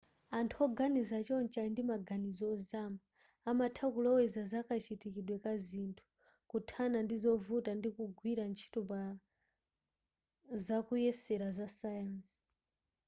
anthu 0.37 0.57
oganiza 0.67 1.17
chonchi 1.27 1.57
ali 1.61 1.71
ndi 1.73 1.83
maganizo 1.91 2.43
ozama 2.55 2.99
amatha 3.49 3.85
kuloweza 3.93 4.41
zakachitikidwe 4.51 5.35
ka 5.43 5.53
zinthu 5.67 6.03
kuthana 6.49 6.97
ndi 7.03 7.15
zovuta 7.23 7.71
ndi 7.75 7.89
kugwira 7.95 8.43
ntchito 8.51 8.81
pa 8.89 9.01
zakuyesera 10.65 11.47
za 11.57 11.67
sayansi 11.77 12.35